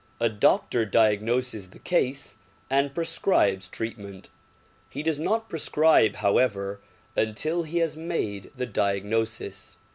[0.19, 2.35] A doctor diagnoses the case
[2.71, 4.29] and prescribes treatment.
[4.89, 6.81] He does not prescribe however
[7.15, 9.77] until he has made the diagnosis.